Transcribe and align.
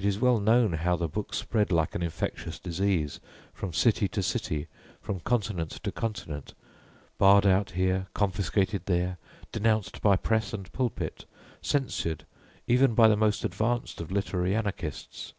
It 0.00 0.04
is 0.04 0.18
well 0.18 0.40
known 0.40 0.72
how 0.72 0.96
the 0.96 1.06
book 1.06 1.32
spread 1.32 1.70
like 1.70 1.94
an 1.94 2.02
infectious 2.02 2.58
disease, 2.58 3.20
from 3.54 3.72
city 3.72 4.08
to 4.08 4.20
city, 4.20 4.66
from 5.00 5.20
continent 5.20 5.70
to 5.84 5.92
continent, 5.92 6.54
barred 7.18 7.46
out 7.46 7.70
here, 7.70 8.08
confiscated 8.12 8.86
there, 8.86 9.16
denounced 9.52 10.02
by 10.02 10.16
Press 10.16 10.52
and 10.52 10.72
pulpit, 10.72 11.24
censured 11.62 12.26
even 12.66 12.94
by 12.94 13.06
the 13.06 13.16
most 13.16 13.44
advanced 13.44 14.00
of 14.00 14.10
literary 14.10 14.56
anarchists. 14.56 15.34